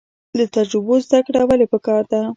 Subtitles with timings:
[0.37, 2.21] له تجربو زده کړه ولې پکار ده؟